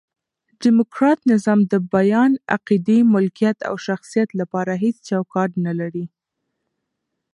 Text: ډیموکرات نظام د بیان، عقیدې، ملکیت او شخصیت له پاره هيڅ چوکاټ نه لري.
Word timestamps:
ډیموکرات 0.61 1.19
نظام 1.31 1.59
د 1.71 1.73
بیان، 1.93 2.31
عقیدې، 2.55 2.99
ملکیت 3.13 3.57
او 3.69 3.75
شخصیت 3.87 4.29
له 4.39 4.45
پاره 4.53 4.75
هيڅ 4.83 4.95
چوکاټ 5.09 5.51
نه 5.65 5.73
لري. 5.79 6.05